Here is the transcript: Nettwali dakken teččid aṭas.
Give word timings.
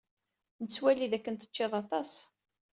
Nettwali 0.61 1.07
dakken 1.11 1.35
teččid 1.35 1.73
aṭas. 1.81 2.11